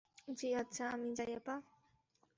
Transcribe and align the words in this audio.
জ্বি 0.37 0.49
আচ্ছা, 0.61 0.83
আমি 0.93 1.09
যাই 1.17 1.31
আপা? 1.37 1.55